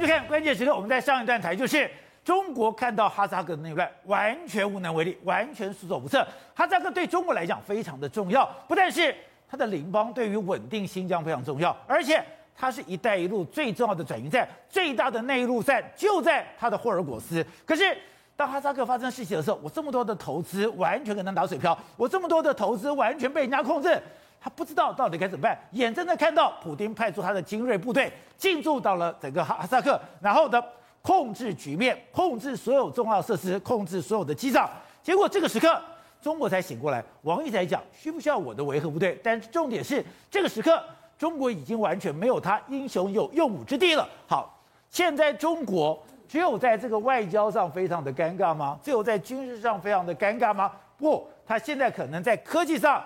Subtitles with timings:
[0.00, 0.74] 迎收看关键时刻。
[0.74, 1.88] 我们在上一段台就是
[2.24, 6.26] 中国看到哈萨克的内乱，完全无能为力，完全束手无策。
[6.54, 9.14] 哈萨克对中国来讲非常的重要，不但是
[9.46, 12.22] 它的邻邦对于稳定新疆非常重要，而且
[12.56, 17.44] 它是一带一路最重要的转运站，最大的内陆站就在它的霍尔果斯。
[17.66, 17.94] 可是
[18.36, 24.00] 当哈萨克发生事情的时候，我这么多的投资完全可能打水漂，我这么多的投资完全被人家控制。
[24.42, 30.62] 他不知道到底该怎么办，眼睁睁看到普丁派出他的精锐部队进驻到了整个哈萨克，然后呢
[31.02, 34.70] 控制局面，控制所有重要设施，控制所有的机场。
[35.02, 35.78] 结果这个时刻，
[36.22, 37.04] 中国才醒过来。
[37.22, 39.20] 王毅才讲，需不需要我的维和部队？
[39.22, 40.82] 但是重点是，这个时刻
[41.18, 44.08] 中国已经完全没有他英雄有用武之地了。
[44.26, 48.78] 好，现在中国只有在这个外交上非常的尴尬吗？
[48.82, 50.72] 只有在军事上非常的尴尬吗？
[50.96, 53.04] 不，他现在可能在科技上。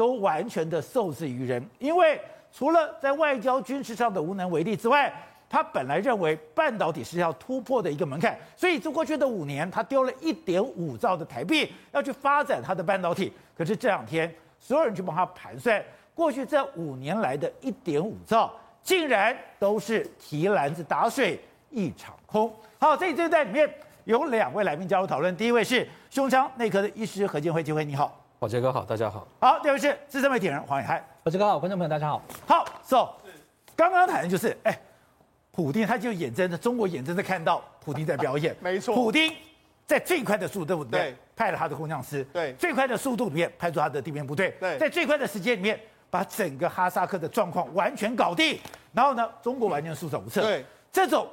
[0.00, 2.18] 都完全的受制于人，因为
[2.50, 5.12] 除了在外交军事上的无能为力之外，
[5.46, 13.30] 他本来认为半导体是要突破的一个门槛，所以这过去的五年，他丢了一点五兆的台币要去发展他的半导体。
[13.54, 18.50] 可是这两天，所有人去帮他盘算，过去这五年来的一点五兆，
[18.82, 22.50] 竟然都是提篮子打水一场空。
[22.78, 23.70] 好，这这一段里面
[24.04, 28.19] 有两位来宾加入讨论，第一位是胸腔内科的医师何建辉，建辉你好。
[28.40, 29.28] 宝杰哥好，大家好。
[29.38, 31.04] 好，第二位是资深媒体人黄远汉。
[31.22, 32.22] 宝杰哥好，观众朋友大家好。
[32.46, 33.10] 好，So，
[33.76, 34.80] 刚刚谈的就是，哎，
[35.52, 38.56] 普丁他就眼睁睁，中国眼睁睁看到普丁在表演。
[38.64, 38.94] 没错。
[38.94, 39.30] 普丁
[39.86, 42.24] 在最快的速度里面对派了他的空降师。
[42.32, 42.54] 对。
[42.54, 44.56] 最快的速度里面派出他的地面部队。
[44.58, 44.78] 对。
[44.78, 48.58] 在最快的时间里面把整个哈萨克的状况完全搞定，
[48.94, 50.40] 然后呢，中国完全束手无策。
[50.40, 50.64] 对。
[50.90, 51.28] 这种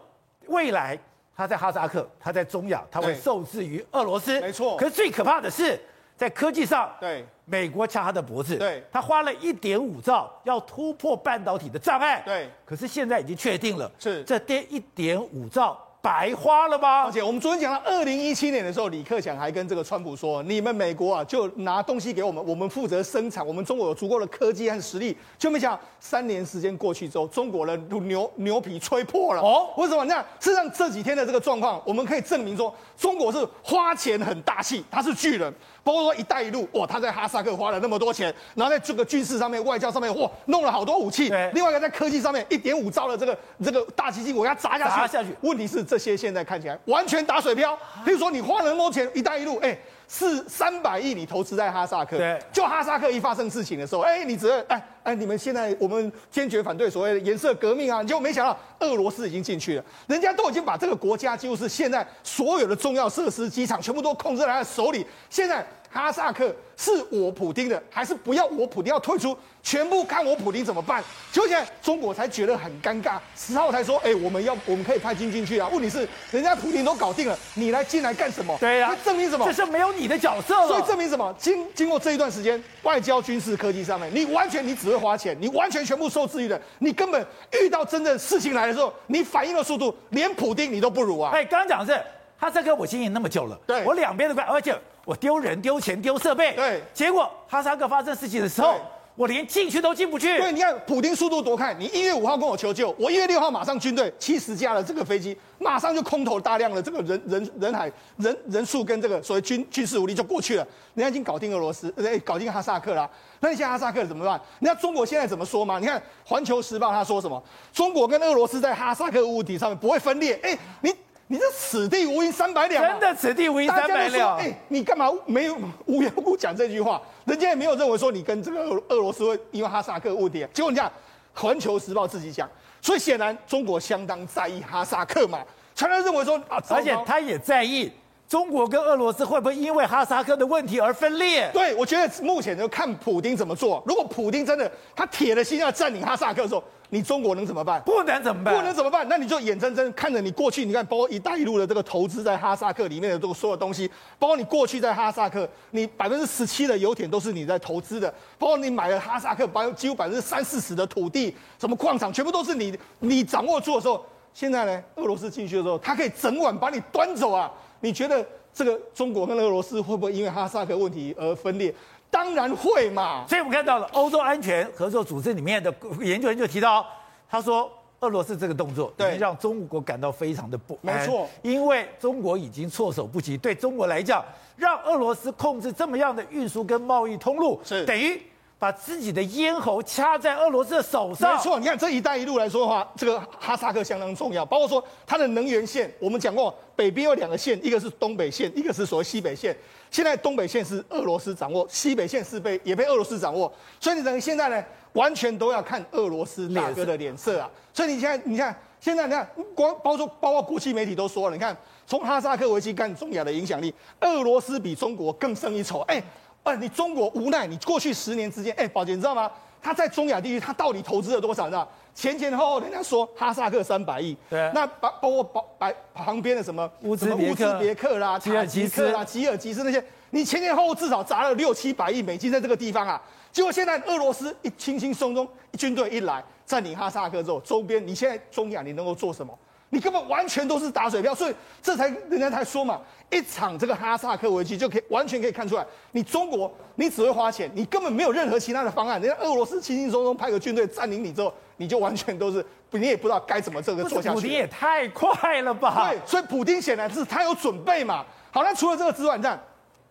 [0.48, 1.00] 未来
[1.34, 4.42] 他在哈萨克，他在中亚，他会受制于俄罗斯。
[4.42, 4.76] 没错。
[4.76, 5.80] 可是最可怕的是。
[6.18, 7.26] 在科技上，对。
[7.50, 14.22] 美国掐他的脖子，对，他花了一点五兆要突破半导体的障碍，对，可是现在已经确定了，是。
[14.24, 17.04] 这跌一点五兆白花了吗？
[17.04, 29.42] 而且我们昨天讲到二零一七年的时候，李克强还跟这个川普说，你们美国啊就拿东西给我们，我们负责生产，我们中国有足够的科技和实力，就没想到三年时间过去之后，中国的牛牛皮吹破了。
[29.42, 30.04] 哦，为什么？
[30.04, 35.54] 那事实上这几天的这个状况，我们可以证明说，中国是花钱很大气，他是巨人。
[35.88, 41.34] 包括说“一带一路”，哇，他在哈萨克花了那么多钱，然后在这个军事上面、外交上面，哇，弄了好多武器。
[41.54, 45.00] 另外一个在科技上面，一点五兆的这个这个大基金，我要砸下去。
[45.00, 45.30] 砸下去。
[45.40, 47.74] 问题是这些现在看起来完全打水漂。
[48.06, 49.78] 譬如说，你花了那么多钱，“一带一路”，哎。
[50.08, 65.66] 是三百亿，你投资在哈萨克，对，就哈萨克一发生事情的时候，哎，你只哎哎，你们现在我们坚决反对所谓的颜色革命啊，结果没想到俄罗斯已经进去了，人家都已经把这个国家几乎是现在所有的重要设施、机场全部都控制在他的手里，现在。
[65.90, 69.36] 哈萨克是我普丁的，还是不要我普丁要退出？
[69.68, 71.04] 全部看我普丁怎么办？
[71.30, 75.68] 就现在中国才觉得很尴尬，十号才说，哎、欸，我们要我们可以派军进去啊。
[75.68, 78.56] 问题是人家普丁都搞定了，你来进来干什么？
[78.62, 79.46] 对呀、啊，证明什么？
[79.46, 80.68] 这是没有你的角色了。
[80.70, 81.36] 所以证明什么？
[81.38, 87.28] 经经过这一段时间，外交、军事、科技上面，你完全你只会花钱，你完全全部受制于人，你根本
[87.62, 91.32] 遇到真正事情来的时候，你反应的速度连普丁你都不如啊！
[91.34, 92.02] 哎，刚刚讲的是
[92.38, 94.74] 哈萨克，我经营那么久了，对，我两边都怪，而且。
[95.04, 98.76] 我丢人、丢钱、丢设备，对，结果哈萨克发生事情的时候，
[99.18, 100.38] 我连进去都进不去。
[100.38, 113.10] 对，你看普丁速度多快，你一月五号跟我求救，我一月六号马上军队七十架的这个飞机，马上就空投大量的这个人人人海人人数跟这个所谓军军事武力就过去了，人家已经搞定俄罗斯，哎，搞定哈萨克了。
[113.40, 114.40] 那你现在哈萨克怎么办？
[114.60, 115.80] 你看中国现在怎么说吗？
[115.80, 117.44] 你看环球时报他说什么？
[117.74, 120.40] 中国跟俄罗斯在哈萨克问题上面不会分裂。
[120.44, 120.94] 哎，你。
[121.30, 124.38] 你这此地无银三百两，真的此地无银三百两。
[124.38, 127.02] 哎，你干嘛没有无缘无故讲这句话？
[127.26, 130.48] 人家也没有认为说你跟这个俄罗斯会因为哈萨克问题。
[130.54, 130.88] 结果你看，
[131.34, 132.50] 《环球时报》自己讲，
[132.82, 135.40] 所以显然中国相当在意哈萨克嘛，
[135.76, 137.92] 常常认为说啊，而且他也在意
[138.30, 141.50] 中国跟俄罗斯会不会因为哈萨克的问题而分裂。
[141.52, 143.84] 对，我觉得目前就看普丁怎么做。
[143.86, 147.82] 如果普丁真的他铁了心要占领哈萨克的时候，你中国能怎么办？
[147.82, 148.56] 不能怎么办？
[148.56, 149.06] 不能怎么办？
[149.10, 167.52] 那你就眼睁睁看着你过去，你看，包括“一带一路”的这个投资在哈萨克里面的这个所有东西，包括你过去在哈萨克，你百分之十七的油田都是你在投资的，包括你买了哈萨克百几乎百分之三四十的土地，什么矿场全部都是你你掌握住的时候，现在呢，俄罗斯进去的时候，他可以整晚把你端走啊！
[167.82, 171.74] 你觉得这个中国跟俄罗斯会不会因为哈萨克问题而分裂？
[172.10, 176.86] 当然会嘛，所以我们看到了欧洲安全合作组织里面的研究人就提到，
[177.30, 183.36] 他说俄罗斯这个动作已经让中国感到非常的不安，没错，因为中国已经措手不及。
[183.36, 184.24] 对中国来讲，
[184.56, 188.22] 让俄罗斯控制这么样的运输跟贸易通路，是等于
[188.60, 191.36] 把自己的咽喉掐在俄罗斯的手上。
[191.36, 199.56] 没错，你看这一带一路来说的话，这个哈萨克相当重要，包括说它的能源线，我们讲过，北边有两个线，一个是东北线，一个是所谓西北线。
[199.92, 204.64] 现在东北线是俄罗斯掌握，西北线是被也被俄罗斯掌握，所以你等于现在呢，
[204.94, 207.50] 完全都要看俄罗斯大哥的脸色啊。
[207.74, 211.56] 所以你现在你看，现在你看，光包括包括国际媒体都说了，你看
[211.86, 215.80] 从哈萨克危机看中亚的影响力，俄罗斯比中国更胜一筹。
[215.82, 216.04] 哎。
[216.44, 219.30] 啊，你中国无奈，你过去十年之间，哎，宝姐，你知道吗？
[219.68, 221.44] 他在中亚地区，他到底投资了多少？
[221.44, 221.68] 你知道？
[221.94, 233.02] 前前后后，人家说哈萨克三百亿，对，那包包括包白旁边的什么乌兹乌兹别克啦、吉尔吉斯啦、吉尔吉斯那些，你前前后后至少砸了六七百亿美金在这个地方啊。
[233.34, 235.28] 结果现在俄罗斯一轻轻松松，
[235.58, 239.38] 军队一来占领哈萨克之后，周边你现在中亚你能够做什么？
[239.70, 242.80] 你根本完全都是打水漂，所以这才人家才说嘛，
[243.10, 249.02] 一场这个哈萨克危机就可以完全可以看出来，你中国你只会花钱，你根本没有任何其他的方案。
[249.02, 254.16] 人家俄罗斯轻轻松松派个军队占领你之后，你就完全都是你也不知道该怎么这个做下去。
[254.16, 255.90] 普丁也太快了吧？
[255.92, 258.06] 对，所以普丁显然是他有准备嘛。
[258.32, 259.38] 好，那除了这个之外，你看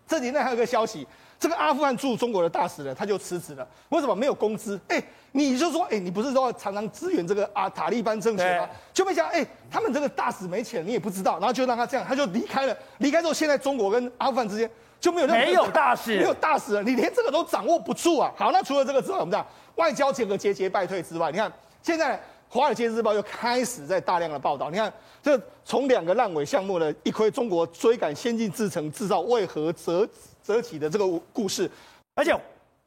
[0.06, 1.06] 这几天还有个消息。
[1.38, 3.68] 这个阿富汗驻中国的大使呢，他就辞职了。
[3.90, 4.80] 为什么没有工资？
[4.88, 5.02] 哎，
[5.44, 8.68] 你就说，哎，你不是说常常支援这个啊塔利班政权吗？
[8.92, 12.76] 就没想，哎，他们这个大使没钱，你也不知道，然后就让他这样，他就离开了。
[12.98, 18.32] 离开之后，现在中国跟阿富汗之间就没有任何没有大使，没有大使了，你连这个都掌握不住啊。
[18.36, 19.46] 好，那除了这个之外，我们讲
[19.76, 22.16] 外交这个节节败退之外，你看现在
[22.48, 24.70] 《华尔街日报》又开始在大量的报道。
[24.70, 24.92] 你看，
[25.22, 30.08] 这从两个烂尾项目呢，一窥中国追赶先进制程制造为何折。
[30.46, 31.68] 折起的这个故事，
[32.14, 32.30] 而且《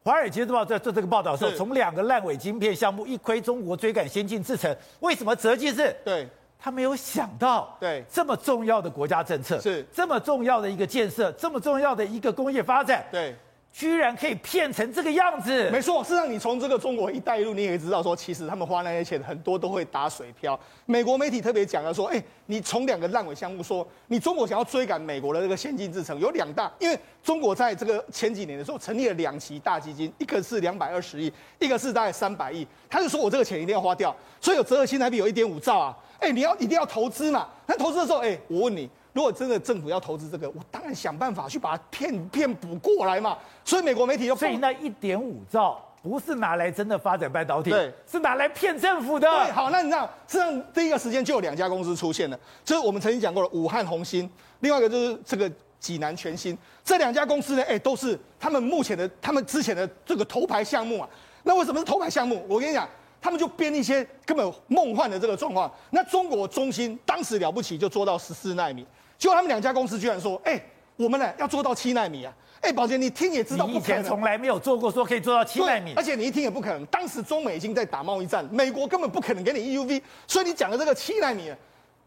[0.04, 5.36] 华尔街日报》在做这个报道的时候，从两个烂尾晶片项目一窥中国追赶先进制程，为什么？
[5.36, 5.94] 折戟是？
[6.06, 9.86] 对，他没有想到，对，这么重要的国家政策，是。
[9.92, 13.36] 这么重要的一个建设，这么重要的一个工业发展，对。
[13.72, 15.70] 居然可以骗成这个样子？
[15.70, 20.60] 没错，事实上，你从这个中国一带一路，你也知道说，其实他们花那些钱很多都会打水漂。
[20.86, 38.90] 美国媒体特别讲了说，哎，你从两个烂尾项目说，你中国想要追赶美国的这个先进制程，有两大，因为中国在这个前几年的时候成立了两期大基金，一个是两百二十亿，一个是大概三百亿，他就说我这个钱一定要花掉，所以有折合新台币有一点五兆啊，哎，你要一定要投资嘛，那投资的时候，哎，我问你。
[39.14, 43.38] 如果真的政府要投资这个，我当然想办法去把它骗骗补过来嘛。
[43.66, 49.28] 所以美国媒体就，所以那一点五兆不是拿来真的发展半导体，对，是拿来骗政府的。
[49.28, 54.30] 对，好，那你知道，实际上第一个时间就有两家公司出现了，就是我们曾经讲过的武汉红星，
[54.60, 56.58] 另外一个就是这个济南全新。
[56.84, 61.10] 这两家公司呢，哎，都是他们目前的、他们之前的这个头牌项目啊。
[61.44, 62.46] 那为什么是头牌项目？
[62.48, 62.88] 我跟你讲。
[63.22, 65.70] 他们就编一些根本梦幻的这个状况。
[65.90, 68.88] 那中国中芯当时了不起，就做到十四纳米。
[69.20, 70.60] 结果他们两家公司居然说：“哎，
[70.96, 75.94] 我们呢要做到七纳米啊！”哎，宝杰，你听也知道，以前从来没有做过，说可以做到七纳米。
[75.96, 80.02] 而且你一听也不可能，当时中美已经在打贸易战，美国根本不可能给你 EUV。
[80.26, 81.54] 所以你讲的这个七纳米，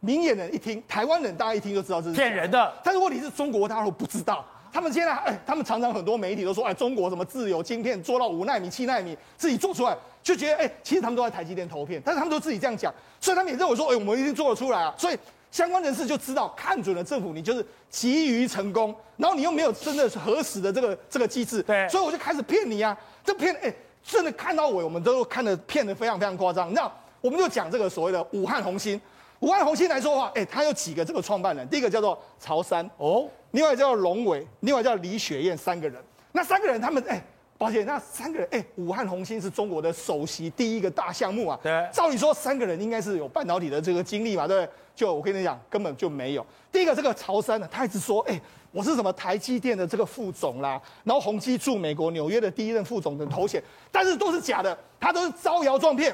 [0.01, 2.73] 明眼人一听，台湾人大家一听就知道这是骗人的。
[2.83, 4.45] 但是问题是中国大陆不知道。
[4.73, 14.95] 他们现在，哎，他们常常很多媒体都说，哎，中国什么自有晶片做到五纳米、七纳米，自己做出来，就觉得，哎，其实他们都在台积电投片，但是他们都自己这样讲，所以他们也认为说，哎，我们一定做得出来啊。
[14.97, 15.19] 所以
[15.53, 23.73] 相关人士就知道，看准了政府，你就是急于成功，然后你又没有真的核实的这个这个机制，对，所以我就开始骗你啊，这骗，哎，
[24.03, 26.73] 真的看到我，我们都看的骗的非常非常夸张。
[26.73, 26.91] 那
[27.21, 29.01] 我们就讲这个所谓的武汉红星。
[29.41, 36.03] 武汉红星来说的话，哎、欸，他有几个这个创办人，第一个叫做曹山哦，另外叫龙伟，另外叫李雪燕，三个人。
[36.31, 37.23] 那三个人他们哎，
[37.63, 41.57] 抱、欸、歉，那三个人哎、欸，武汉红芯是中国的首席第一个大项目啊。
[41.63, 44.73] 对，照理说三个人应该是有半导体的这个经历嘛，对不对？
[44.97, 46.45] 就我跟你讲，根本就没有。
[46.73, 48.43] 第一个这个曹山呢，他一直说，哎、欸，
[48.73, 56.13] 我是什么台积电的这个副总啦，然后宏基驻美国纽约的第一任副总的头衔，但是都是假的，他都是招摇撞骗，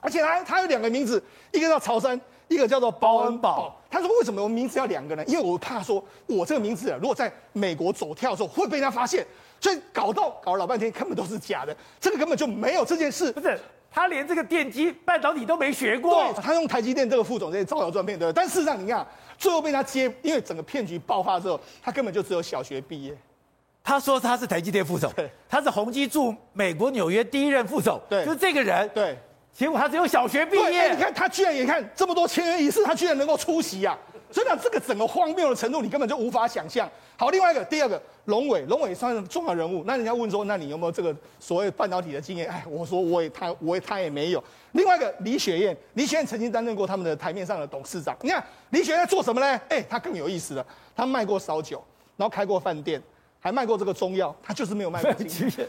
[0.00, 1.22] 而且他他有两个名字，
[1.52, 2.20] 一个叫曹山。
[2.48, 5.24] 一个叫做包恩宝，他说，为什么我名字要两个呢？
[5.24, 9.26] 因为我怕说我这个名字啊，如果在美国走跳的时候会被人家发现，
[9.62, 13.30] 所以搞到搞了老半天根本都是假的，这个根本就没有这件事。
[13.30, 13.56] 不是，
[13.92, 18.34] 他连这个电机半导体都没学过，对，他用台积电这个副总这些招摇撞骗，对不对？
[18.34, 19.06] 但事实上你看，
[19.38, 23.16] 最后被他接，因为整个骗局爆发之后，他根本就只有小学毕业。
[23.84, 29.16] 他说他是台积电副总，对，他是宏基驻美国纽约第一任副总，对，就是这个人，对。
[29.52, 33.96] 结果他只有小学毕业，你看他居然也看这么多签约仪式，他居然能够出席啊！
[34.32, 36.90] 所以讲这个整个荒谬的程度，你根本就无法想象。
[37.16, 39.84] 好，另外一个，第二个，龙伟，龙伟算是重要人物。
[39.86, 42.48] 那人家问说，那你有没有这个所谓半导体的经验？
[42.48, 44.42] 哎，我说我也他我也他也没有。
[44.72, 48.16] 另外一个李雪燕，李雪燕曾经担任过他们的台面上的董事长。
[48.22, 49.60] 你看李雪燕做什么呢？
[49.68, 51.84] 哎，他更有意思了，他卖过烧酒，
[52.16, 53.00] 然后开过饭店，
[53.38, 55.12] 还卖过这个中药，他就是没有卖过。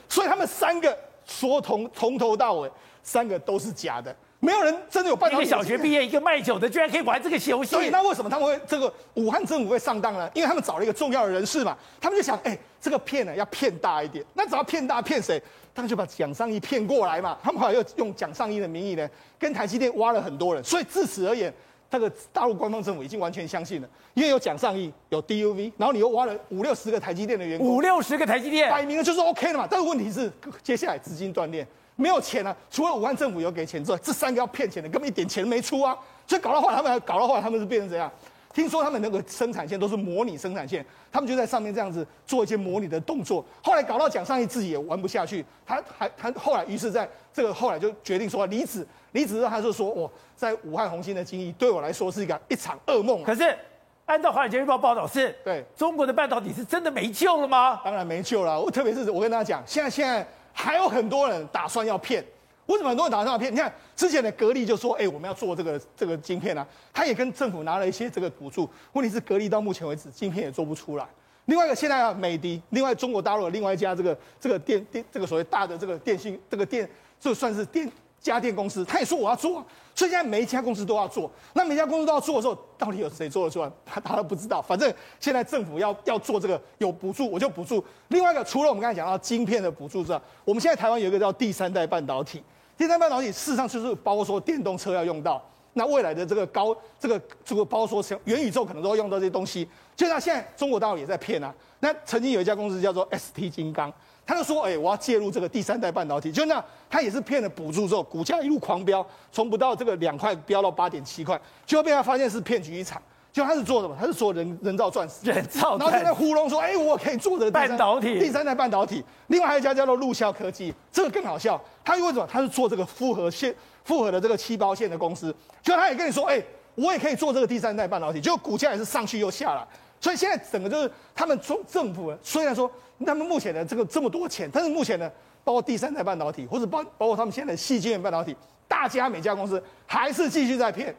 [0.07, 0.97] 所以他们三个。
[1.25, 2.69] 说从从头到尾
[3.01, 4.13] 三个都是假的。
[4.43, 5.41] 没有人真的有半导体。
[5.41, 7.69] 一个小学毕业，一个卖酒的，居然可以玩这个游戏。
[7.69, 10.29] 所以那为什么他们会这个武汉政府会上当呢？
[10.33, 14.23] 因为他们找了一个重要的人士嘛，他们就想，哎，这个骗呢要骗大一点。
[14.33, 15.41] 那只要骗大骗谁？
[15.73, 17.37] 他们就把蒋尚义骗过来嘛。
[17.41, 19.09] 他们后来又用蒋尚义的名义呢，
[19.39, 20.61] 跟台积电挖了很多人。
[20.61, 21.51] 所以自此而言，
[21.89, 29.65] 这个大陆官方政府已经完全相信了，因为有蒋尚义，有 DUV，然后你又挖了五六十个台积电的员工，五六十个台积电，摆明了就是 OK 的嘛。
[29.71, 30.29] 但是问题是，
[30.61, 31.65] 接下来资金断裂。
[31.95, 32.55] 没有钱啊！
[32.71, 35.97] 除了武汉政府有给钱之外，这三个要骗钱的根本一点钱没出啊！
[36.25, 38.11] 所以搞到后来，他们搞到后来，他们是变成怎样？
[38.53, 43.43] 听说他们那个生产线都是模拟生产线，他们就在上面这样子做一些模拟的动作。
[43.63, 53.21] 后来搞到蒋尚义自己也玩不下去，他还他后来于是在这个后来就决定说离职，离职之后他就说：“我在武汉红星的经历对我来说是一个一场噩梦。
[53.25, 53.57] ”可是
[54.05, 57.81] 按照《华尔街日报》报道是，对中国的半导体是真的没救了吗？
[57.83, 58.61] 当然没救了。
[58.61, 60.25] 我特别是我跟大家讲，现在现在。
[60.53, 62.23] 还有很多人打算要骗，
[62.67, 63.51] 为什么很多人打算要骗？
[63.51, 68.69] 你看之前的格力就说，哎，我们要做这个这个晶片啊，他也跟政府拿了一些这个补助。
[68.93, 71.05] 问题是格力到目前为止晶片也做不出来。
[71.45, 77.91] 另外一个现在啊，美的，另外中国大陆的另外一家这个这个电电这个所谓大的这个电信这个电，就算是电。
[78.23, 79.63] 家电公司，他也说我要做，
[79.93, 81.29] 所以现在每一家公司都要做。
[81.53, 83.69] 那每一家公司都要做的时候，到底有谁做得出来？
[83.85, 84.61] 他他都不知道。
[84.61, 87.83] 反正现在政府要要做这个有补助，我就补助。
[88.07, 92.41] 另外一个，除了我们刚才讲到晶片的补助之外，我们现在台湾有一个叫第三代半导体。
[92.77, 99.67] 第三代半导体事实上就是包括说电动车要用到，那未来的这个高这个这个包括说元宇宙可能都要用到这些东西。
[99.97, 101.53] 就像现在中国大陆也在骗啊。
[101.81, 103.91] 那曾经有一家公司叫做 ST 金刚。
[104.25, 113.01] 他就说：“哎、欸，我要介入这个第三代半导体，就那他也是骗了补助之后，股价一路狂飙，从不到这个两块飙到八点七块，结果被他发现是骗局一场。
[113.33, 113.97] 就他是做什么？
[113.99, 119.03] 他是做人人造钻石，人造，然后在那糊弄说：哎、欸，我可以做这个半导体，第三代半导体。
[119.27, 121.59] 另外还有一家叫做陆啸科技，这个更好笑。
[121.83, 122.27] 他因为什么？
[122.31, 123.53] 他是做这个复合线、
[123.83, 129.67] 复合的这个气包线的公司，就他也跟你说：哎、欸，我也可以做这个第三代半导体，结果股价也是上去又下来。
[129.99, 132.71] 所以现在整个就是他们中政府虽然说。”
[133.03, 135.11] 他们目前的这个这么多钱，但是目前呢，
[135.43, 138.35] 包括第三代半导体，或者包包括他们现在的矽晶圆半导体，
[138.67, 140.95] 大家每家公司还是继续在骗。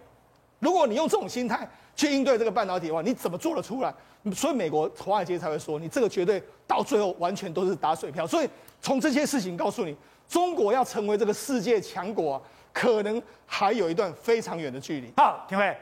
[0.60, 3.94] 如果你用这种心态去应对这个半导体的话，你怎么做得出来？
[4.34, 8.26] 所以美国华尔街才会说，你这个绝对到最后完全都是打水漂。
[8.26, 8.48] 所以
[8.80, 9.94] 从这些事情告诉你，
[10.26, 12.42] 中国要成为这个世界强国，
[12.72, 15.12] 可能还有一段非常远的距离。
[15.18, 15.76] 好，廷辉，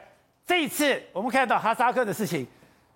[0.45, 2.45] 这一次我们看到哈萨克的事情，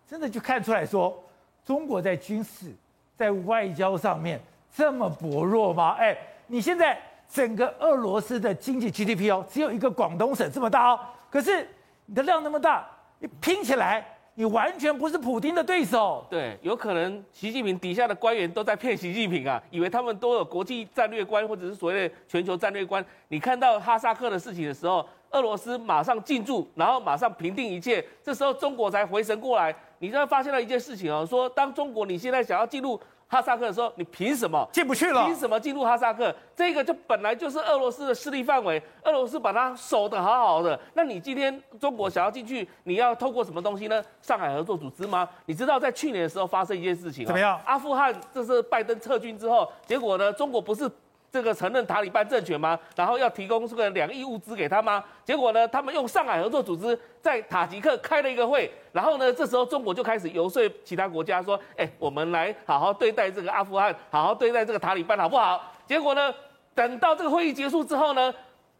[0.09, 1.23] 真的就看出来说，
[1.65, 2.75] 中国在军事。
[3.17, 4.39] 在外交上面
[4.73, 5.95] 这么薄弱吗？
[5.99, 6.97] 哎，你现在
[7.27, 11.67] 整个俄罗斯的经济 GDP 哦，只有一个广东省这么大哦，可是
[12.05, 12.87] 你的量那么大，
[13.19, 14.05] 你拼起来，
[14.35, 16.25] 你完全不是普丁的对手。
[16.29, 23.03] 对，有可能习近平底下的官员都在骗习近平啊，以为他们都有国际战略观或者是所谓的全球战略观。
[23.29, 29.75] 你看到哈萨克的事情的时候，俄罗斯马上进驻，然后马上平定一切，这时候中国才回神过来。
[29.99, 35.25] 你就会发现了一件事情哦，说当中国你现在想要进入哈萨克的时候，你凭什么进不去了？
[35.25, 36.33] 凭什么进入哈萨克？
[36.55, 40.79] 这个就本来就是俄罗斯的势力范围，俄罗斯把它守得好好的。
[40.93, 44.01] 那你今天中国想要进去，你要透过什么东西呢？
[44.21, 45.27] 上海合作组织吗？
[45.45, 47.59] 你知道在去年的时候发生一件事情，怎么样？
[47.65, 50.89] 阿富汗这是拜登撤军之后，结果呢，中国不是。
[51.31, 52.79] 这个承认塔利班政权吗？
[52.95, 55.03] 然后要提供这个两亿物资给他吗？
[55.25, 66.33] 结果呢，他们用上海合作组织在塔吉克开了一个会，然后呢，这时候中国就开始游说其他国家说：“哎，我们来好好对待这个阿富汗，好好对待这个塔利班，好不好？”结果呢，
[66.73, 68.33] 等到这个会议结束之后呢，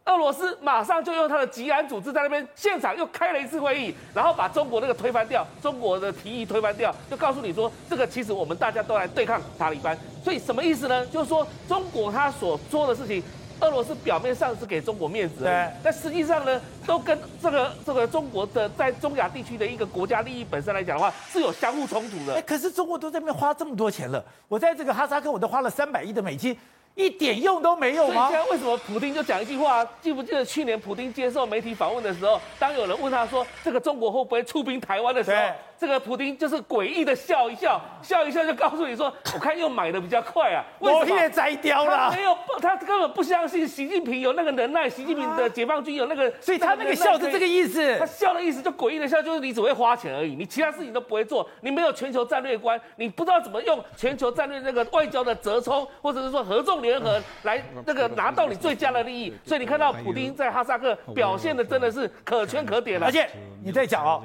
[0.08, 9.98] 俄罗斯马上就用他的吉安组织在那边现场又开了一次会议，然后把中国那个推翻掉，中国的提议推翻掉，就告诉你说，这个其实我们大家都来对抗塔利班。
[10.24, 11.06] 所以什么意思呢？
[11.08, 13.22] 就是说中国他所做的事情，
[13.60, 22.36] 俄罗斯表面上是给中国面子，对，但实际上呢，都跟这个这个中国的在中亚地区的一个国家利益本身来讲的话，是有相互冲突的。
[22.36, 26.58] 哎，可是中国都在那边花这么多钱了，我在这个哈萨克我都花了三百亿的美金。
[26.98, 28.28] 一点用都没有吗？
[28.32, 29.86] 现在为什么普京就讲一句话？
[30.02, 35.42] 记不记得去年普京接受媒体访问的时候，当有人问他说这个中国会不会出兵台湾的时候，
[35.80, 40.64] 这个普丁就是诡异的笑一笑，笑一笑就告诉你说，我看又买的比较快啊。
[40.80, 42.10] 我也摘掉了。
[42.10, 47.98] 他没有，他根本不相信习近平有那个能耐，习近平的解放军有那个， 所以他那个笑是这个意思。
[47.98, 57.64] 他笑的意思就诡异的笑，就是你只会花钱而已，你其他事情都不会做，你没有全球战略观，你不知道怎么用全球战略那个外交的折冲，或者是说合纵联合来。
[57.86, 63.06] 那个拿到你最佳的利益，所以你看到普丁在哈萨克表现的真的是可圈可点了。
[63.06, 63.30] 而且
[63.68, 64.24] 你在讲哦，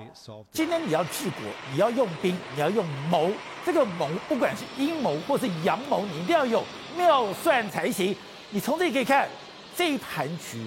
[0.52, 3.28] 今天你要治国，你要用兵，你要用谋，
[3.66, 6.62] 这个谋不管是阴谋或是阳谋，你一定要有
[6.96, 8.14] 妙算才行。
[8.50, 9.28] 你从这里可以看
[9.74, 10.64] 这一盘局。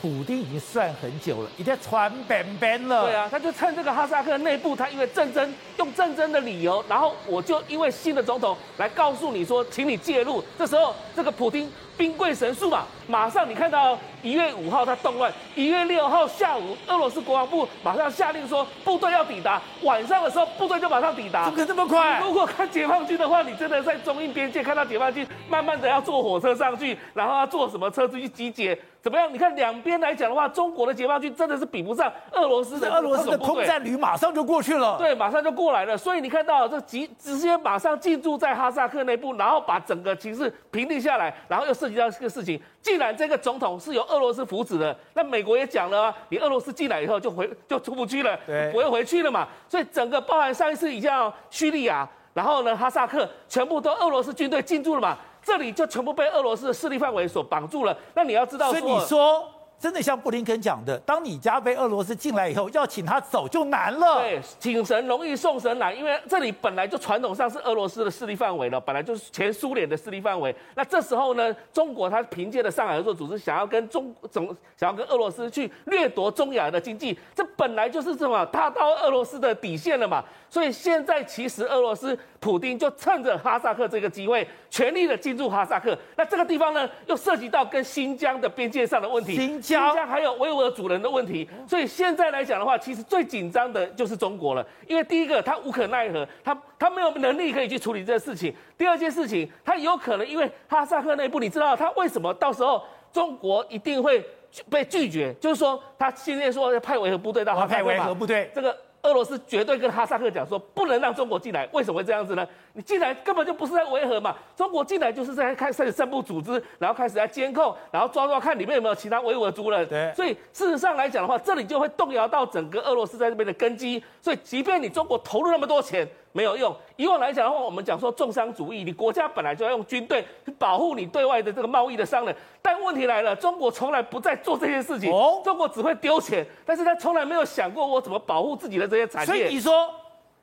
[0.00, 3.06] 普丁已经算很久了，已经传本本了。
[3.06, 10.40] 对啊，他就趁这个哈萨克内部，他因为战争，用战争的理由，然后我就因为新的总统来告诉你说，请你介入。
[10.56, 11.68] 这时候，这个普丁
[11.98, 21.44] 兵贵神速嘛，马上你看到一月五号他动乱，一月六号下午，俄罗斯国防部马上下令说部队要抵达，晚上的时候部队就马上抵达。
[21.44, 22.20] 怎么可能这么快？
[22.22, 28.78] 如果看解放军的话，你真的在中印边界看到解放军慢慢的要坐火车上去，然后要坐什么车子去集结。
[29.00, 29.32] 怎么样？
[29.32, 32.92] 你看两边来讲的话，中国的解放军真的是比不上俄罗斯的。
[32.92, 34.96] 俄罗斯的空战旅马上就过去了。
[34.98, 35.96] 对，马上就过来了。
[35.96, 42.60] 所以你看到这直直接马上进驻在哈萨克内部，然后把整个情势平定下来，然后又涉及到这个事情。
[42.82, 49.48] 既然这个总统是由俄罗斯扶持的，那美国也讲了，你俄罗斯进来以后就回就出不去了，对，不会回去了嘛。
[49.68, 57.96] 所以整个包含上一次已经要叙利亚，然后呢哈萨克，全部都俄罗斯军队进驻了嘛，这里就全部被俄罗斯的势力范围所绑住了。
[58.14, 59.48] 那你要知道，所以你说。
[59.78, 64.20] 真的像布林肯讲的，当你家被俄罗斯进来以后，要请他走就难了。
[64.20, 70.54] 对，请神容易送神难，因为这里本来就传统上是俄罗斯的势力范围了，本来就是前苏联的势力范围。
[70.74, 80.24] 那这时候呢，中国他凭借着上海合作组织，想要跟中总想要跟俄罗斯去掠夺中亚的经济，这本来就是什么，踏到俄罗斯的底线了嘛。
[80.50, 85.96] 所以现在其实俄罗斯普丁就趁着哈萨克这个机会，全力的进驻哈萨克。
[86.16, 91.48] 那这个地方呢，又涉及到跟新疆的边界上的问题，新疆还有维吾尔族人的问题。
[91.66, 98.54] 所以现在来讲的话，其实最紧张的就是中国了，因为第一个他无可奈何，他他没有能力可以去处理这个事情。
[98.76, 104.24] 第二件事情，他有可能因为哈萨克内部，你知道他为什么到时候中国一定会
[104.70, 105.34] 被拒绝？
[105.40, 108.76] 就是说他现在说要派维和部队到哈萨克，派维和部队这个。
[109.02, 111.68] 俄罗斯绝对跟哈萨克讲说，不能让中国进来。
[111.72, 112.46] 为什么会这样子呢？
[112.72, 119.88] 你进来根本就不是在维和嘛，中国进来就是在开始散布组织，然后开始来监控，然后抓抓看里面有没有其他维吾尔族人。
[119.88, 124.02] 对，所以事实上来讲的话，这里就会动摇到整个俄罗斯在这边的根基。
[124.20, 126.06] 所以，即便你中国投入那么多钱。
[126.32, 126.74] 没有用。
[126.96, 132.34] 以往来讲的话，我们讲说重商主义，你国家本来就要用军队去保护你对外的这个贸易的商人。
[132.62, 135.12] 但问题来了，中国从来不再做这些事情。
[135.12, 139.26] 哦，中国只会丢钱，但是他从来没有想过我怎么保护自己的这些产业。
[139.26, 139.88] 所以你说，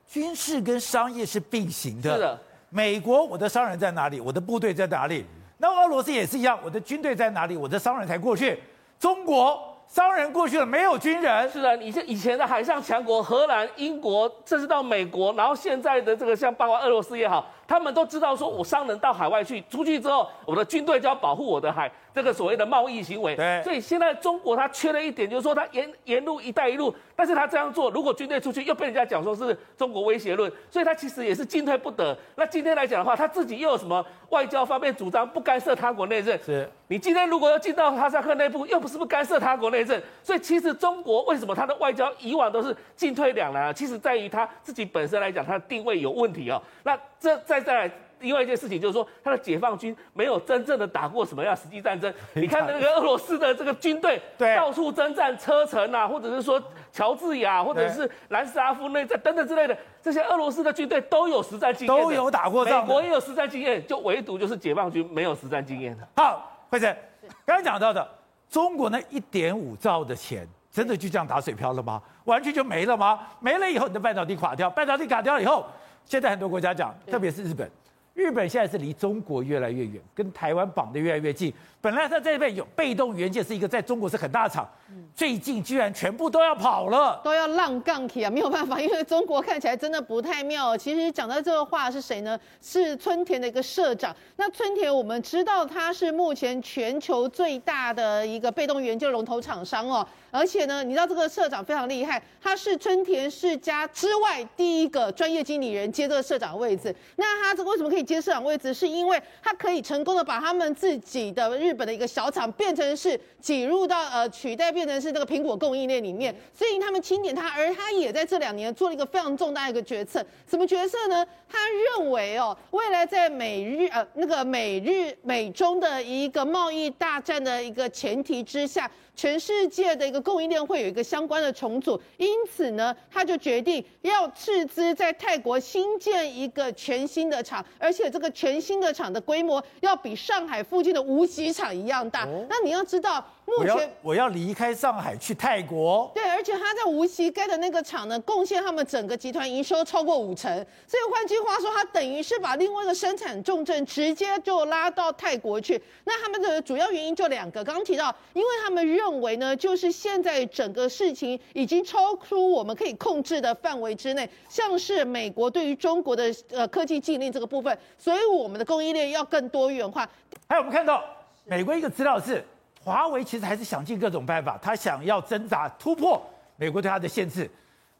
[0.08, 2.14] 军事跟商业是并行的。
[2.14, 2.38] 是的。
[2.68, 4.20] 美国，我的商人在哪里？
[4.20, 5.24] 我的部队在哪里？
[5.58, 7.56] 那俄罗斯也是一样，我的军队在哪里？
[7.56, 8.60] 我的商人才过去。
[8.98, 9.75] 中国。
[9.88, 11.50] 商人过去了，没有军人。
[11.50, 21.90] 是的，以前以前的海上强国荷兰、英国，甚至到美国，然后现在的这个像包括俄罗斯也好，他们都知道说，我商人到海外去，出去之后，我的军队就要保护我的海。
[22.16, 32.16] 这个所谓的贸易行为，对，所以现在中国它缺了一点，就是说它沿沿路一带一路，但是它这样做，如果军队出去又被人家讲说是中国威胁论，所以它其实也是进退不得。
[32.36, 36.38] 那今天来讲的话，他自己又有什么外交方面主张不干涉他国内政？
[36.42, 43.72] 是你今天如果要进到哈萨克内部，又不是不干涉他国内政，所以其实中国为什么它的外交以往都是进退两难啊？
[43.74, 46.62] 其实在于它自己本身来讲，它的定位有问题哦。
[46.82, 47.90] 那这再再来。
[48.20, 52.12] 另外一件事情就是说，他的解放军没有真正的打过什么样实际战争。
[52.34, 54.20] 你看那个俄罗斯的这个军队，
[54.56, 62.82] 到处征战车臣啊，或者是说乔治亚，或者是南斯拉夫内战等等之类的，这些俄罗斯的军队都有实战经验，都有打过仗。
[62.82, 66.08] 美国也有实战经验，就唯独就是解放军没有实战经验的。
[66.16, 66.96] 好，慧珍，
[67.44, 68.08] 刚才讲到的，
[68.48, 72.00] 中国那一点五兆的钱，真的就这样打水漂了吗？
[72.24, 73.20] 完全就没了吗？
[73.40, 75.66] 没了以后，你的半导体垮掉，半导体垮掉以后，
[76.04, 77.70] 现在很多国家讲，特别是日本。
[78.16, 81.52] 日本现在是离中国越来越远，跟台湾绑得越来越近。
[81.82, 84.66] 本来他在这边有被动元件，是一个在中国是很大厂，
[85.14, 88.30] 最近居然全部都要跑了，都要浪杠起啊！
[88.30, 90.74] 没有办法，因为中国看起来真的不太妙。
[90.74, 92.40] 其实讲到这个话是谁呢？
[92.62, 94.16] 是村田的一个社长。
[94.36, 106.92] 那村田我们知道他是目前全球最大的一个被动元件龙头厂商哦，而且呢，你知道这个社长非常厉害，他是村田世家之外第一个专业经理人接这个社长位置。
[107.16, 108.72] 那他这个为什么可以接社长位置？
[108.72, 121.26] 是因为他可以成功的把他们自己的日本的一个小厂变成是挤入到呃取代变成是这个苹果供应链里面，所以他们钦点他，而他也在这两年做了一个非常重大的一个决策，什么决策呢？
[121.48, 121.58] 他
[121.98, 128.88] 认为哦，未来在美日呃那个美日美中的一个贸易大战的一个前提之下。
[129.16, 142.26] 全世界的一个供应链会有一个相关的重组，因此呢，他就决定要斥资在泰国新建一个全新的厂，而且这个全新的厂的规模要比上海附近的无锡厂一样大。
[142.26, 143.24] 哦、那你要知道。
[143.46, 150.52] 目前我要我要离开上海去泰国，对，而且他在无锡盖的那个厂呢，贡献他们整个集团营收超过五成，
[150.86, 155.80] 所以换句话说，他等于是把另外一个生产重镇直接就拉到泰国去。
[156.02, 170.08] 那他们的主要原因就两个，刚刚提到，因为他们认为呢，就是现在整个事情已经超出我们可以控制的范围之内，像是美国对于中国的呃科技禁令这个部分，所以我们的供应链要更多元化。
[170.48, 171.04] 还有我们看到
[171.44, 172.44] 美国一个资料是。
[172.86, 177.50] 华为其实还是想尽各种办法，他想要挣扎突破美国对他的限制，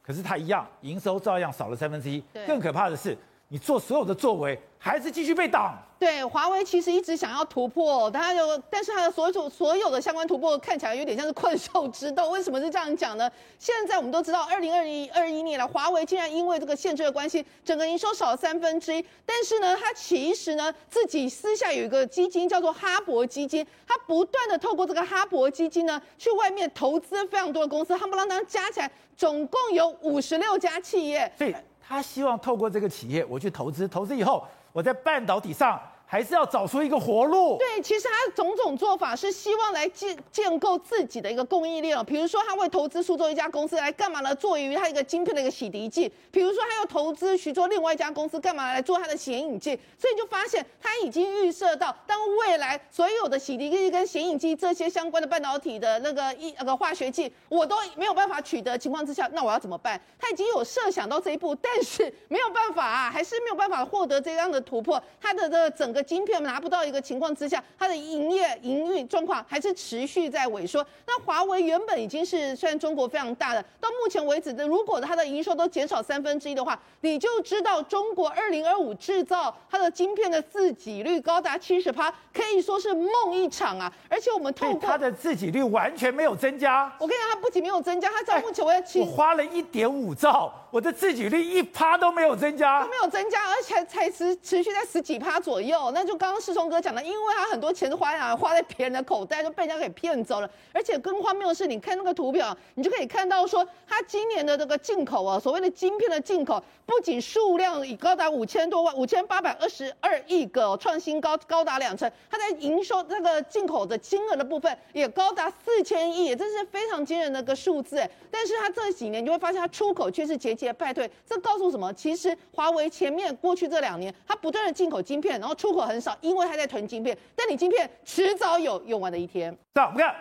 [0.01, 2.22] 可是他一样营收照样少了三分之一。
[2.46, 5.76] 更可怕的是，你做所有的作为还是继续被挡。
[5.98, 12.28] 对，华为其实一直想要突破，它有，但是它的所有所有的相关突破看起来有点像是困兽之斗。
[12.30, 13.30] 为什么是这样讲呢？
[13.59, 19.02] 现在我们都知道，二零二一二一年了，华为竟然因为这个限制的关系，整个营收少了三分之一。
[19.24, 31.32] 但是呢，它其实呢自己私下有一个基金叫做哈勃基金，它不断的透过这个哈勃基金呢去外面投资非常多的公司，夯不啷当加起来总共有五十六家企业。
[31.38, 31.54] 所以
[31.88, 34.46] 他希望透过这个企业我去投资，投资以后。
[34.72, 37.59] 我在半导体上还是要找出一个活路。
[37.59, 42.05] 对，其实他种种做法是希望来建建构自己的一个供应链哦。
[42.05, 44.35] 比如说，他会投资苏州一家公司来干嘛呢？
[44.35, 46.11] 做于他一个晶片的一个洗涤剂。
[46.31, 49.79] 比如说，他又投资徐州另外一家公司干嘛来做他的显影剂？
[49.99, 60.01] 所以就发现他已经预设到，当未来所有的洗涤剂跟显影剂这些相关的半导体的那个一那个化学剂，我都没有办法取得情况之下，那我要怎么办？
[60.19, 64.61] 他已经有设想到这一步，但是没有办法啊，还是没有办法获得这样的。
[64.66, 70.87] 突破它的这个整个晶片拿不到一个情况之下，它的营业营运状况还是持续在萎缩。
[71.06, 83.90] 那华为原本已经是虽然中国非常大的，到目前为止的，如果它的营收都减少三分之一的话，你就知道中国二零二五制造它的晶片的自给率高达七十趴，可以说是梦一场啊！
[84.11, 86.92] 而且我们透过它的自给率完全没有增加。
[86.98, 95.91] 我跟你讲，它不仅没有增加，它到目前为止，我花了一点五兆，我的自给率一趴都没有增加，都没有增加，而且才持持续在十几趴左右。
[95.95, 100.51] 那就刚刚世聪哥讲的，因为他很多钱都花在花在别人的口袋，就被人家给骗走了。
[100.75, 112.11] 而且更荒谬的是，你看那个图表，你就可以看到说，他今年的这个进口啊，所谓的晶片的进口，不仅数量已高达五千多万，五千八百二十二亿个，创新高，高达两成。
[112.31, 118.07] 他在营收这个进口的金额的部分也高达四千亿，这是非常惊人的个数字。
[118.31, 121.11] 但是他这几年你就会发现，他出口却是节节败退。
[121.24, 121.92] 这告诉什么？
[121.94, 127.16] 其实华为前面过去这两年，它不断的进口晶片，然后出口很少，因为它在囤晶片。
[127.35, 129.57] 但你晶片迟早有用完的一天。
[129.74, 130.14] 这样我们看，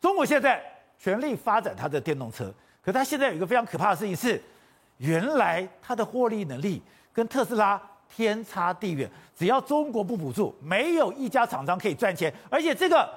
[0.00, 0.62] 中国现在
[0.98, 4.42] 全力发展它的电动车，可它现在有一个非常可怕的事情是，
[4.98, 6.82] 原来它的获利能力
[7.12, 9.10] 跟特斯拉天差地远。
[9.36, 12.32] 只要中国不补助，没有一家厂商可以赚钱。
[12.50, 13.08] 而且这个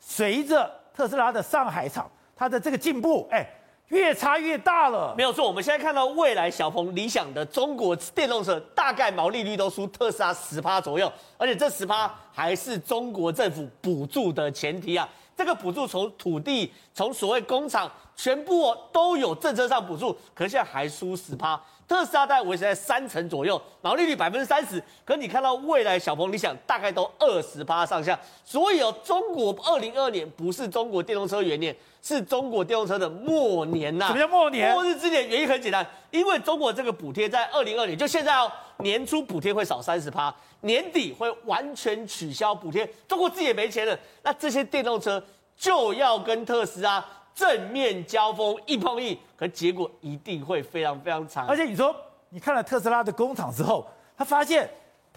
[0.00, 3.46] 随着特斯拉的上海厂，它的这个进步，哎。
[3.88, 5.46] 越差越大了，没有错。
[5.46, 15.08] 我们现在看到未来、小鹏、理想的中国电动车，大概毛利率都输特斯拉十趴左右，而且这十趴还是中国政府补助的前提啊。
[15.38, 21.58] 这个补助从土地、从所谓工厂，全部都有政策上补助，可是现在还输十趴。
[21.86, 24.82] 特斯拉大概维持在三成左右，毛利率百分之三十。
[25.04, 28.18] 可你看到未来、小鹏、理想大概都二十趴上下。
[28.44, 31.74] 所以哦，中国二零二二年不是中国电动车元年。
[32.00, 34.08] 是中国电动车的末年呐、啊？
[34.08, 34.72] 什么叫末年？
[34.72, 45.22] 末日之年原因很简单，因为中国这个补贴在二零二年，就现在哦，年初补贴会少三十趴，年底会完全取消补贴，中国自己也没钱了，那这些电动车
[45.56, 51.46] 就要跟特斯拉正面交锋，一碰硬，可结果一定会非常非常惨。
[51.46, 51.94] 而且你说，
[52.30, 54.68] 你看了特斯拉的工厂之后，他发现。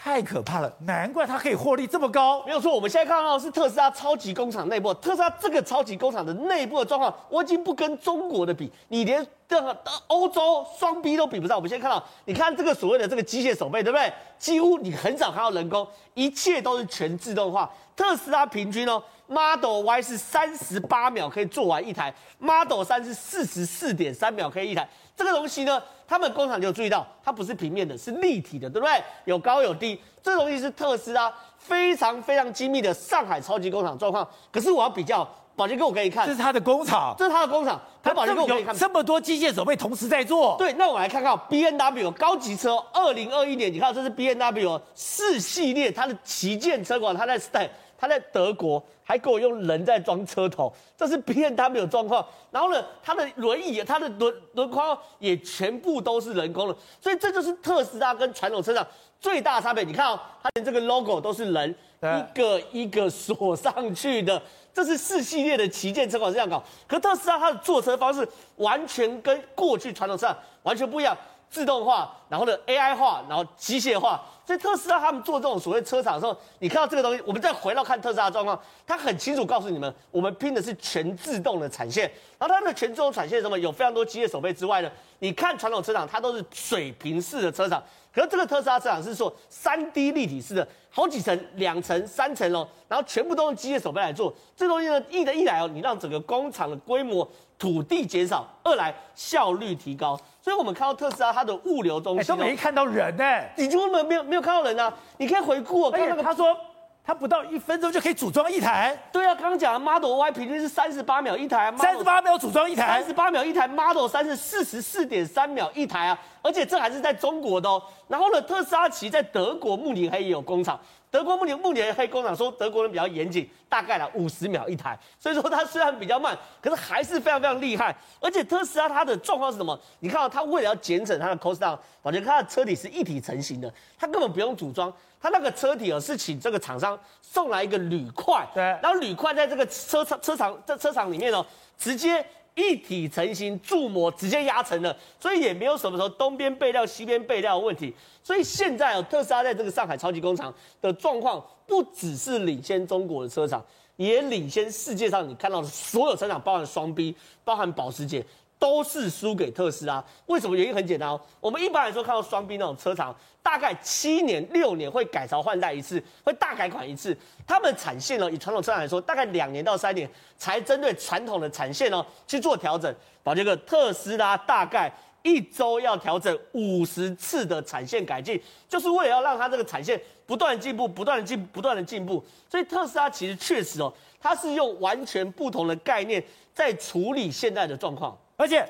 [0.04, 2.44] 太可怕了，难怪它可以获利这么高。
[2.44, 11.58] 没有错，我们现在看到的是特斯拉超级工厂内部，特斯拉这个超级工厂的内部的状况，我已经不跟中国的比，你连这个欧洲双 B 都比不上。
[11.58, 14.10] 我们现在看到，你看这个所谓的这个机械手背，对不对？
[14.40, 17.70] 几乎你很少看到人工，一切都是全自动化。
[17.94, 24.88] 特斯拉平均哦，Model Y 是三十八秒可以做完一台，Model 3是四十四点三秒可以一台。
[25.18, 29.04] 这个东西呢，他们工厂就注意到，它不是平面的，是立体的，对不对？
[29.26, 30.00] 有高有低。
[30.24, 34.26] 这东西是特斯拉非常非常精密的上海超级工厂状况。
[34.50, 37.80] 可是我要比较，宝杰哥我给你看，这是他的工厂，这是他的工厂。
[38.02, 40.56] 他宝杰哥我给你看，这么多机械手被同时在做。
[40.58, 47.70] 对，那我们来看看 B N W 高级车，二零二一年，你看这是 B N W 四系列它的旗舰车款，它在
[48.02, 52.26] 他在德国还给我用人在装车头，这是骗他没有状况。
[52.50, 58.86] 然后呢，他的轮椅，他的轮轮框也全部都是人工的，所以这就是特斯拉跟传统车厂
[59.20, 59.84] 最大的差别。
[59.84, 64.42] 你看哦，它连这个 logo 都是人一个一个锁上去的，
[64.74, 66.64] 这是四系列的旗舰车款是这样搞。
[66.88, 71.16] 可特斯拉它的坐车方式完全跟过去传统车厂完全不一样。
[71.52, 82.10] 自动化，然后呢 AI 化，然后机械化，所以特斯拉他们做这种所谓车厂的时候，你看到这个东西，我们再回到看特斯拉的状况，他很清楚告诉你们，我们拼的是全自动的产线，
[82.40, 83.60] 然后它的全自动产线什么？
[83.60, 87.84] 有非常多机械手背之外呢，你看传统车厂它都是水平式的车厂，
[88.14, 100.20] 可是这个特斯拉车厂是说三 D 立体式的，好几层、两层、三层哦，然后全部都用机械手臂来做，这东西呢一的一来哦，你让整个工厂的规模、土地减少，二来效率提高。
[100.42, 104.92] 所以，我们看到特斯拉它的物流中心、欸、都没看到人呢、欸，你根本没有没有看到人啊！
[105.18, 106.58] 你可以回顾我看那个，他说
[107.04, 108.98] 他不到一分钟就可以组装一台。
[109.12, 116.20] 对啊，刚刚讲的 Model Y 平均是三十八秒一台，三十八秒组装一台，三十八秒一台，Model 三是四十四点三秒一台啊！
[116.42, 117.82] 而且这还是在中国的哦。
[118.08, 120.80] 然后呢，特斯拉其实在德国慕尼黑也有工厂。
[121.12, 127.94] 德国慕尼慕尼黑工厂说，德国人比较严谨，大概了五十秒一台，所以说它虽然比较慢，可是还是非常非常厉害。
[128.22, 129.78] 而且特斯拉它的状况是什么？
[130.00, 141.46] 你看到它为了要节省它的 cost down，我觉得它的车体是一体成型的，它根本不用组装，它那个车体哦是请这个厂商送来一个铝块，对，然后铝块在这个车厂车厂这车厂里面哦，
[141.78, 142.26] 直接。
[142.56, 147.94] 一体成型铸模直接压成了，所以也没有什么时候东边备料西边备料的问题。
[148.24, 153.64] 所以现在哦，特斯拉在这个上海超级工厂的状况，不只是领先中国的车厂，
[153.96, 158.24] 也领先世界上你看到的所有车厂，包含双 B，包含保时捷。
[158.62, 160.56] 都是输给特斯拉，为什么？
[160.56, 161.20] 原因很简单哦。
[161.40, 167.18] 我们一般来说看到双 B 那种车厂，大概七年六年会改朝换代一次，会大改款一次。
[167.48, 172.94] 他们产线呢，以传统车厂来说，大概两年到三年才针对传统的产线哦去做调整。
[173.24, 174.94] 宝杰哥，特斯拉大概
[175.24, 182.24] 一周要调整五十次的产线改进，就是为了要让它这个产线不断进步，不断的进，不断的进步。
[182.48, 188.16] 所以特斯拉其实确实哦，它是用完全不同的概念在处理现在的状况。
[188.42, 188.68] 而且，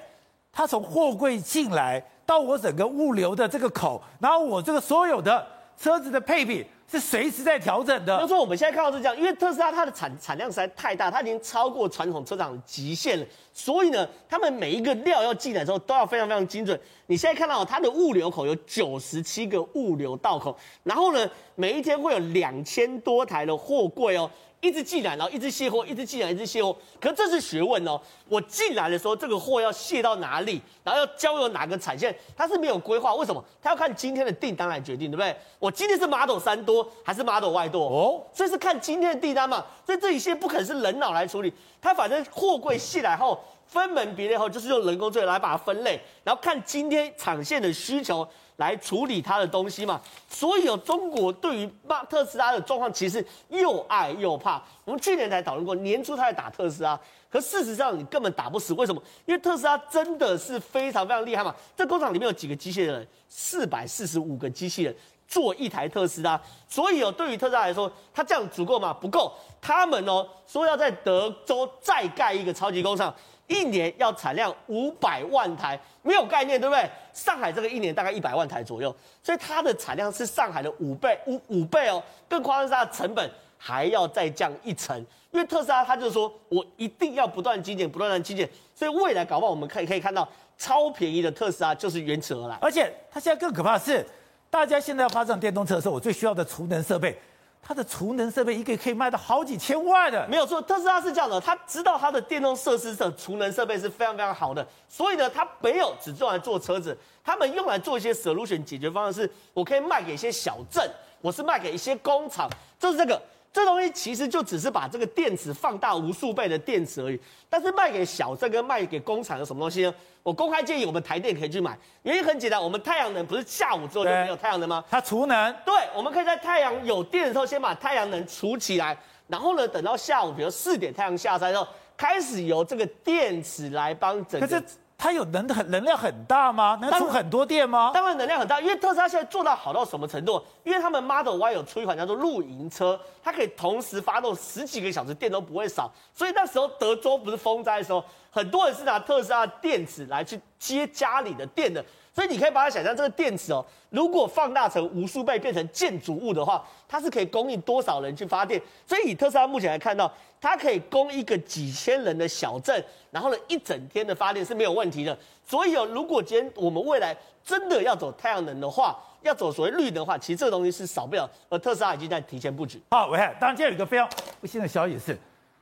[0.52, 8.20] 他从货柜进来到我整个物流的这个口，然后我这个所有的车子的配比是随时在调整的。
[8.20, 16.78] 就说我们现在看到是这样，因为特斯拉它的产产量实在太大，它已经超过传统车厂的极限了，所以呢，他们每一个料要进来之后都要非常非常精准。
[17.08, 20.54] 你现在看到它的物流口有九十七个物流道口，
[20.84, 24.30] 然后呢，每一天会有两千多台的货柜哦。
[24.62, 26.76] 一直进来，然后一直卸货，一直进来，一直卸货。
[27.00, 28.00] 可是这是学问哦。
[28.30, 33.16] 我进来的时候，这个货要卸到哪里，然后要交由哪个产线，它是没有规划。
[33.16, 33.44] 为什么？
[33.62, 35.36] 它要看今天的订单来决定，对不对？
[35.58, 37.86] 我今天是 Model 3多还是 Model Y 多？
[37.88, 39.66] 哦，所以是看今天的订单嘛。
[39.84, 41.52] 所以这一些不可能是人脑来处理。
[41.82, 48.28] 它反正货柜卸来后，分门别类后，就是用人工智能来把它分类，然后看今天产线的需求。
[48.58, 54.62] 来处理它的东西嘛，所以有中国对于骂特斯拉的状况，其实又爱又怕。
[54.86, 58.72] 我们去年才讨论过，年初他在打特斯拉，可事实上你根本打不死。
[58.76, 59.02] 为什么？
[59.26, 61.56] 因为特斯拉真的是非常非常厉害嘛。
[61.76, 64.96] 这工厂里面有几个机器人，四百四十五个机器人
[65.28, 66.40] 做一台特斯拉。
[66.68, 68.94] 所以哦，对于特斯拉来说，他这样足够吗？
[68.94, 69.34] 不够。
[69.60, 73.12] 他们哦说要在德州再盖一个超级工厂。
[73.52, 76.90] 一年要产量五百万台，没有概念，对不对？
[77.12, 82.02] 上海这个一年大概一百万台左右，所以它的产量是上海的五倍，五五倍哦。
[82.30, 84.98] 更夸张是它的成本还要再降一成，
[85.32, 90.26] 因为特斯拉它就是说我一定要不断精简，不断的精简，所以未来搞不好我们可以可以看到
[90.58, 92.58] 超便宜的特斯拉就是源此而来。
[92.62, 94.06] 而且它现在更可怕的是，
[94.50, 97.20] 大家现在要发这种电动车的时候，我最需要的储能设备。
[97.62, 100.62] 它的储能设备一个可以卖到好几千万的，没有错。
[100.62, 110.90] 特斯拉是这样的，他知道它的电动设施的储能设备是非常非常好的，所以呢，他没有只用来做车子，他们用来做一些 solution 解决方案，是我可以卖给一些小镇，
[111.22, 113.22] 我是卖给一些工厂，就是这个。
[113.54, 119.94] 这东西其实就只是把这个电池放大无数倍的电池而已，但是卖给小镇跟卖给工厂有什么东西呢？
[120.24, 124.84] 我公开建议我们台电可以去买，原因很简单，我们太阳能不是下午之后就没有太阳能吗？
[124.90, 125.54] 它储能。
[125.66, 134.64] 对，我们可以在太阳有电的时候先把太阳能储起来，然后呢，等到下午，比如四点太阳下山之后，开始由这个电池来帮整个。
[135.02, 136.78] 它有能很能量很大吗？
[136.80, 137.90] 能出很多电吗？
[137.92, 140.40] 当然能量很大，因为特斯拉现在做到好到什么程度？
[140.64, 145.92] 因为他们 Model Y 有出一款叫做露营车，它可以同时发动十几个小时，电都不会少。
[146.14, 151.84] 所以那时候德州不是风灾的时候，很多人是拿特斯拉电池来去接家里的电的。
[152.14, 158.62] 所以你可以把它想象，这个电池哦，如果放大成无数倍变成建筑物的话，它是可以供应多少人去发电？
[158.86, 165.18] 所以以特斯拉目前来看到，它可以供一个几千人的小镇，然后呢一整天的发电是没有问题的。
[165.46, 171.30] 所以哦，如果今天我们未来真的要走太阳能的话，要走所谓绿的话，其实这个东西是少不了。
[171.48, 172.82] 而特斯拉已经在提前布局。
[172.92, 174.10] 好，伟汉，当然今天有一个非常
[174.42, 175.18] 不幸的消息是，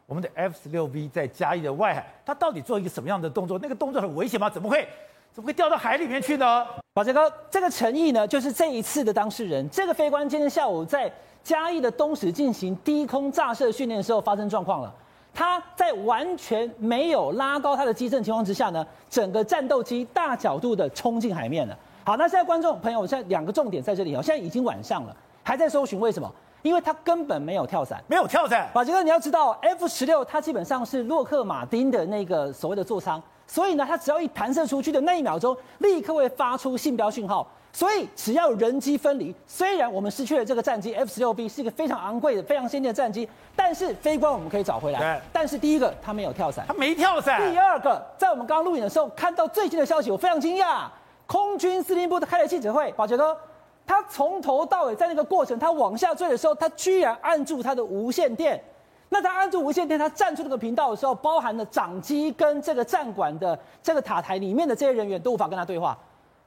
[0.08, 3.60] 我们的 F 十六 V 在嘉义的外海，它到底做一个什么样的动作？
[3.62, 4.50] 那个动作很危险吗？
[4.50, 4.88] 怎么会？
[5.32, 6.65] 怎么会掉到海里面去呢？
[6.94, 9.68] 宝杰哥，这个陈毅呢，就是这一次的当事人。
[9.70, 11.12] 这个飞官今天下午在
[11.44, 14.94] 嘉义的东石进行低空炸射训练的时候发生状况了。
[15.34, 21.78] 他在完全没有拉高他的机身情况之下呢，整个战斗机大角度的冲进海面了。
[22.04, 24.22] 好，那现在观众朋友，现在两个重点在这里哦。
[24.22, 26.30] 现在已经晚上了，还在搜寻为什么？
[26.63, 28.68] 因为他根本没有跳伞，没有跳伞。
[28.74, 33.22] 宝杰哥，你要知道，F 十六它基本上是洛克马丁的那个所谓的座舱。
[33.50, 37.46] 所以呢，它只要一弹射出去的那一秒钟，立刻会发出信标讯号。
[37.74, 45.00] 所以只要人机分离，虽然我们失去了这个战机 F 十六 B 是一个非常昂贵的、非常先进的战机，但是飞官我们可以找回来。
[45.00, 45.22] 对。
[45.34, 46.66] 但是第一个，它没有跳伞。
[46.68, 47.52] 它没跳伞。
[47.52, 50.86] 第二个，在我们刚刚录影的时候看到最新的消息，我非常惊讶。
[51.26, 53.38] 空军司令部的开了记者会，宝杰哥，
[53.86, 58.62] 他从头到尾在那个过程，他往下坠的时候，他居然按住他的无线电。
[59.10, 65.98] 那他按住无线电，他站出这个频道的时候，包含了掌机跟这个站管的这个塔台里面的这些人员都无法跟他对话，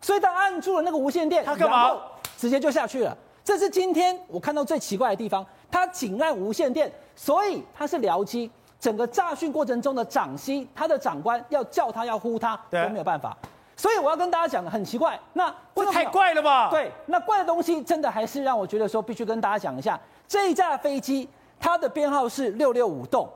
[0.01, 1.97] 所以他按住了那个无线电，他干嘛？
[2.39, 3.17] 直接就下去了。
[3.45, 8.51] 这是今天我看到最奇怪的地方，他仅按无线电，所以他是僚机。
[8.79, 13.37] 整个诈训过程中的掌机，他的长官要叫他要呼他都没有办法。
[13.77, 16.69] 所以我要跟大家讲的很奇怪，那这太怪了吧？
[16.69, 21.29] 对，那怪的东西真的还是让我觉得说必须跟大家讲一下这一架飞机。
[21.63, 23.29] 它的编号是六六五栋，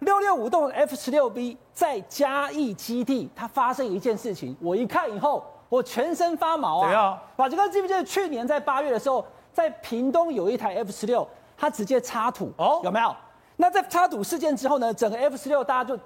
[0.00, 6.86] 六六五栋 F 十六 B 在嘉义基地，它发生一件事情，我一看以后，我全身发毛啊！
[6.86, 13.16] 对啊，宝杰哥记不记得去年在八月的时候，在屏东有一台 F 十六，它直接插土哦，有没有？
[13.56, 15.98] 那在插土事件之后呢，整个 F 十六大家就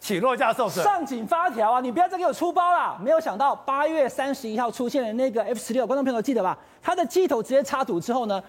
[0.00, 1.80] 起落架受损，上紧发条啊！
[1.80, 2.98] 你不要再给我出包了！
[3.00, 6.58] 没有想到八月三十一号出现的那个 F 十六，观众朋友记得吧？
[6.82, 8.42] 它的机头直接插土之后呢，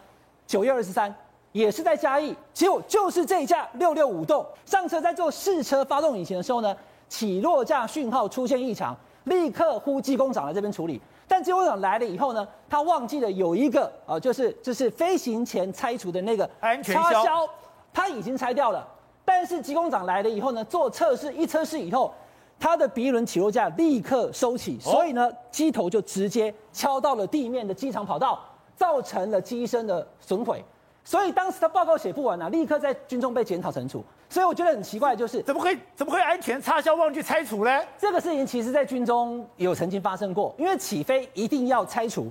[0.48, 1.16] 九月二十三。
[1.56, 6.76] 也是在嘉义，结果就是这一架六六五栋上车，在做试车发动引擎的时候呢，
[7.08, 11.02] 起落架讯号出现异常，立刻呼机工长来这边处理。
[11.30, 17.48] 但机工长来了以后呢，他忘记了有一个啊，就是就是飞行前拆除的那个安全插销，
[17.94, 18.86] 他已经拆掉了。
[19.24, 22.14] 但是机工长来了以后呢，做测试，一测试以后，
[22.60, 28.42] 他的鼻轮起落架立刻收起，所以呢，机头就直接敲到了地面的机场跑道，
[28.76, 30.62] 造成了机身的损毁。
[31.06, 34.04] 所以当时他报告写不完啊，立刻在军中被检讨惩处。
[34.28, 37.80] 所以我觉得很奇怪，就是怎么会怎么会安全插销忘记拆除呢？
[37.96, 42.28] 这个事情其实在军中有曾经发生过，因为起飞一定要拆除。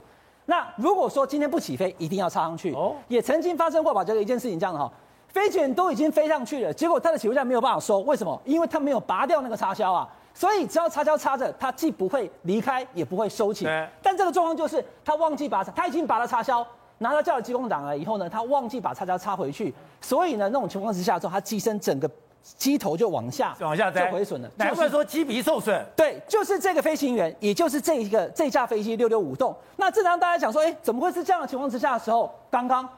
[0.47, 2.75] 那如果说今天不起飞，一定要插上去。
[2.75, 4.93] 哦，也曾经发生过把这个一件事情这样的哈，
[5.29, 8.39] 飞行员都已经飞上去了，结果他的起落架没有办法收，为什么？
[8.45, 10.07] 因为他没有拔掉那个插销啊。
[10.35, 13.67] 所以只要插销插着，它既不会离开，也不会收起。
[14.03, 16.67] 但这个状况就是他忘记拔，他已经拔了插销。
[16.98, 22.09] 拿到叫了机工长了以后呢，他忘记把插销插回去，所以呢，那种情况之下之后，他机身整个
[22.42, 24.50] 机头就往下往下栽，就毁损了。
[24.57, 25.85] 难怪说机鼻受损。
[25.96, 29.57] 对，就是这个飞行员，也就是这一个这架飞机六六五栋。
[29.76, 32.88] 那正常大家讲说，哎，怎么会是这样的情况之下的时候，刚刚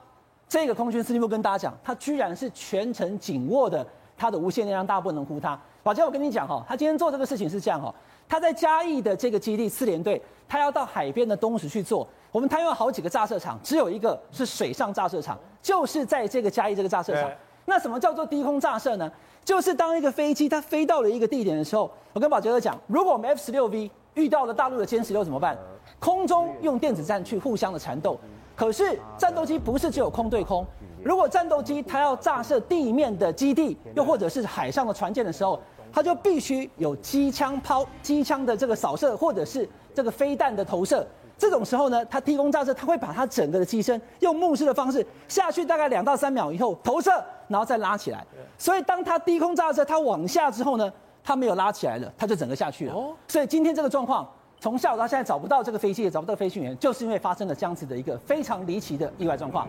[0.49, 5.59] 这个空军司令部跟大家讲，他居然是全程紧握的他的无线电，让大家不能呼他。
[5.87, 7.95] 宝杰，我跟你讲哈，他今天做这个事情是这样哈，
[8.29, 12.05] 他在嘉义的这个基地四连队，他要到海边的东石去做。
[12.33, 17.31] 我们台湾有好几个炸射场，只有一个是水上炸射场，就是在这个嘉义这个炸射场。
[17.67, 19.09] 那什么叫做低空炸射呢？
[19.45, 25.57] 就是当一个飞机它飞到了一个地点的时候，我跟宝杰哥讲，如果我们 F 十六 V 遇到了大陆的歼十六怎么办？
[26.01, 28.19] 空中用电子战去互相的缠斗。
[28.57, 30.67] 可是战斗机不是只有空对空，
[31.05, 35.61] 如果战斗机它要炸射地面的基地，又或者是海上的船舰的时候，
[35.97, 41.07] 它就必须有机枪抛机枪的这个扫射，或者是这个飞弹的投射。
[41.39, 47.11] 这种时候呢，它低空炸射，它会把它整个的机身用目视的方式下去，大概两到三秒以后投射，
[47.49, 48.23] 然后再拉起来。
[48.59, 50.93] 所以当它低空炸射，它往下之后呢，
[51.25, 52.95] 它没有拉起来了，它就整个下去了。
[53.27, 54.31] 所以今天这个状况，
[54.61, 59.67] 从下午到现在找不到这个飞机，也找不到飞行员，就是因为发生了这样子的一个非常离奇的意外状况。